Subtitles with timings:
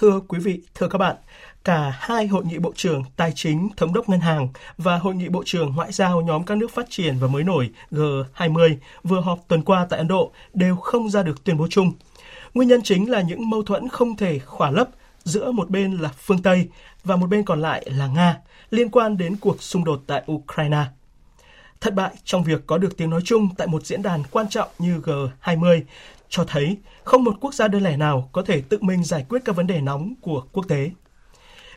[0.00, 1.16] Thưa quý vị, thưa các bạn,
[1.64, 5.28] cả hai hội nghị bộ trưởng tài chính, thống đốc ngân hàng và hội nghị
[5.28, 9.38] bộ trưởng ngoại giao nhóm các nước phát triển và mới nổi G20 vừa họp
[9.48, 11.92] tuần qua tại Ấn Độ đều không ra được tuyên bố chung.
[12.54, 14.88] Nguyên nhân chính là những mâu thuẫn không thể khỏa lấp
[15.24, 16.68] giữa một bên là phương Tây
[17.04, 18.36] và một bên còn lại là Nga
[18.70, 20.84] liên quan đến cuộc xung đột tại Ukraine.
[21.80, 24.68] Thất bại trong việc có được tiếng nói chung tại một diễn đàn quan trọng
[24.78, 25.80] như G20
[26.30, 29.42] cho thấy không một quốc gia đơn lẻ nào có thể tự mình giải quyết
[29.44, 30.90] các vấn đề nóng của quốc tế.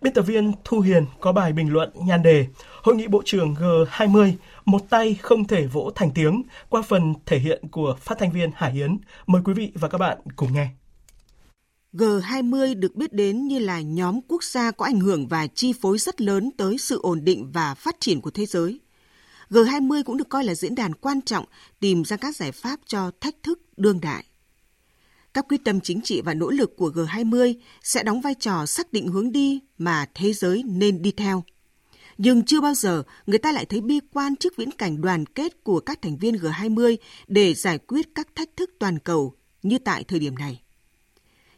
[0.00, 2.46] Biên tập viên Thu Hiền có bài bình luận nhan đề
[2.82, 4.32] Hội nghị Bộ trưởng G20
[4.64, 8.50] một tay không thể vỗ thành tiếng, qua phần thể hiện của phát thanh viên
[8.54, 8.98] Hải Yến.
[9.26, 10.68] Mời quý vị và các bạn cùng nghe.
[11.92, 15.98] G20 được biết đến như là nhóm quốc gia có ảnh hưởng và chi phối
[15.98, 18.80] rất lớn tới sự ổn định và phát triển của thế giới.
[19.50, 21.44] G20 cũng được coi là diễn đàn quan trọng
[21.80, 24.24] tìm ra các giải pháp cho thách thức đương đại.
[25.34, 28.92] Các quyết tâm chính trị và nỗ lực của G20 sẽ đóng vai trò xác
[28.92, 31.44] định hướng đi mà thế giới nên đi theo.
[32.18, 35.64] Nhưng chưa bao giờ người ta lại thấy bi quan trước viễn cảnh đoàn kết
[35.64, 40.04] của các thành viên G20 để giải quyết các thách thức toàn cầu như tại
[40.04, 40.62] thời điểm này.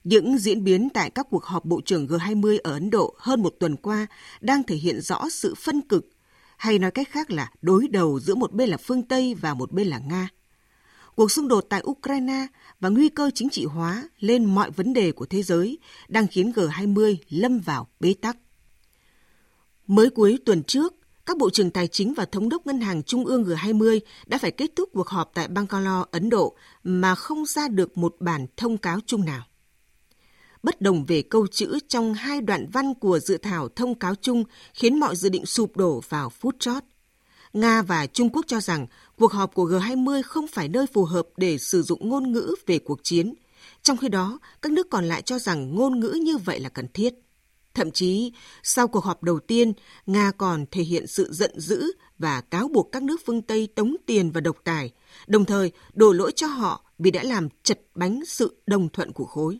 [0.05, 3.55] Những diễn biến tại các cuộc họp Bộ trưởng G20 ở Ấn Độ hơn một
[3.61, 4.06] tuần qua
[4.41, 6.09] đang thể hiện rõ sự phân cực,
[6.56, 9.73] hay nói cách khác là đối đầu giữa một bên là phương Tây và một
[9.73, 10.28] bên là Nga.
[11.15, 12.47] Cuộc xung đột tại Ukraine
[12.81, 16.51] và nguy cơ chính trị hóa lên mọi vấn đề của thế giới đang khiến
[16.51, 18.37] G20 lâm vào bế tắc.
[19.87, 20.95] Mới cuối tuần trước,
[21.27, 24.51] các bộ trưởng tài chính và thống đốc ngân hàng trung ương G20 đã phải
[24.51, 28.79] kết thúc cuộc họp tại Bangalore, Ấn Độ mà không ra được một bản thông
[28.79, 29.47] cáo chung nào.
[30.63, 34.45] Bất đồng về câu chữ trong hai đoạn văn của dự thảo thông cáo chung
[34.75, 36.83] khiến mọi dự định sụp đổ vào phút chót.
[37.53, 38.86] Nga và Trung Quốc cho rằng
[39.19, 42.78] cuộc họp của G20 không phải nơi phù hợp để sử dụng ngôn ngữ về
[42.78, 43.34] cuộc chiến.
[43.83, 46.86] Trong khi đó, các nước còn lại cho rằng ngôn ngữ như vậy là cần
[46.94, 47.14] thiết.
[47.75, 49.72] Thậm chí, sau cuộc họp đầu tiên,
[50.06, 53.97] Nga còn thể hiện sự giận dữ và cáo buộc các nước phương Tây tống
[54.06, 54.91] tiền và độc tài,
[55.27, 59.25] đồng thời đổ lỗi cho họ vì đã làm chật bánh sự đồng thuận của
[59.25, 59.59] khối.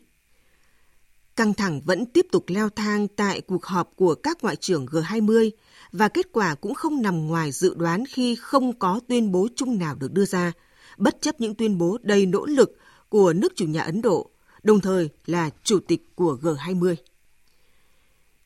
[1.35, 5.49] Căng thẳng vẫn tiếp tục leo thang tại cuộc họp của các ngoại trưởng G20
[5.91, 9.79] và kết quả cũng không nằm ngoài dự đoán khi không có tuyên bố chung
[9.79, 10.51] nào được đưa ra,
[10.97, 12.77] bất chấp những tuyên bố đầy nỗ lực
[13.09, 14.29] của nước chủ nhà Ấn Độ,
[14.63, 16.95] đồng thời là chủ tịch của G20.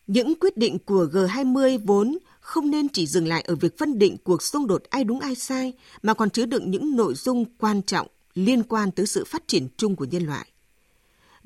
[0.07, 4.17] Những quyết định của G20 vốn không nên chỉ dừng lại ở việc phân định
[4.23, 7.81] cuộc xung đột ai đúng ai sai, mà còn chứa đựng những nội dung quan
[7.81, 10.47] trọng liên quan tới sự phát triển chung của nhân loại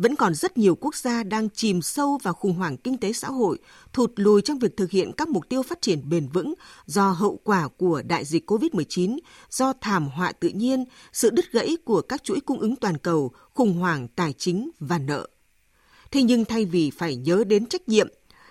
[0.02, 3.28] vẫn còn rất nhiều quốc gia đang chìm sâu vào khủng hoảng kinh tế xã
[3.28, 3.60] hội,
[3.94, 6.54] thụt lùi trong việc thực hiện các mục tiêu phát triển bền vững
[6.86, 9.18] do hậu quả của đại dịch COVID-19,
[9.50, 13.32] do thảm họa tự nhiên, sự đứt gãy của các chuỗi cung ứng toàn cầu,
[13.54, 15.28] khủng hoảng tài chính và nợ.
[16.12, 18.08] Thế nhưng thay vì phải nhớ đến trách nhiệm,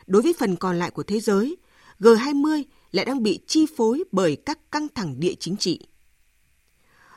[0.07, 1.57] đối với phần còn lại của thế giới,
[2.01, 2.63] G20
[2.93, 5.87] lại đang bị chi phối bởi các căng thẳng địa chính trị.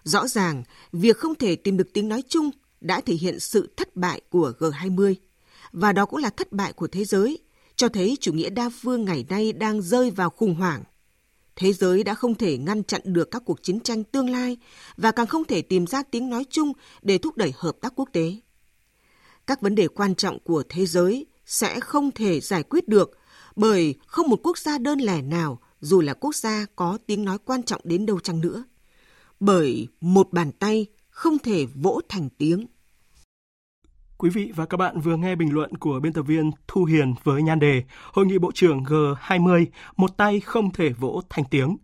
[0.03, 2.51] Rõ ràng, việc không thể tìm được tiếng nói chung
[2.83, 5.15] đã thể hiện sự thất bại của G20
[5.71, 7.39] và đó cũng là thất bại của thế giới,
[7.75, 10.83] cho thấy chủ nghĩa đa phương ngày nay đang rơi vào khủng hoảng.
[11.55, 14.57] Thế giới đã không thể ngăn chặn được các cuộc chiến tranh tương lai
[14.97, 16.71] và càng không thể tìm ra tiếng nói chung
[17.01, 18.35] để thúc đẩy hợp tác quốc tế.
[19.47, 23.17] Các vấn đề quan trọng của thế giới sẽ không thể giải quyết được
[23.55, 27.37] bởi không một quốc gia đơn lẻ nào dù là quốc gia có tiếng nói
[27.45, 28.63] quan trọng đến đâu chăng nữa.
[29.39, 32.65] Bởi một bàn tay không thể vỗ thành tiếng.
[34.23, 37.13] Quý vị và các bạn vừa nghe bình luận của biên tập viên Thu Hiền
[37.23, 41.77] với nhan đề Hội nghị Bộ trưởng G20, một tay không thể vỗ thành tiếng.